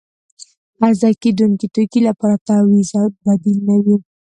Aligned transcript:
د 0.77 0.79
عرضه 0.85 1.09
کیدونکې 1.23 1.65
توکي 1.75 1.99
لپاره 2.07 2.43
تعویض 2.47 2.89
او 2.99 3.07
بدیل 3.25 3.57
نه 3.69 3.75
وي. 3.83 3.97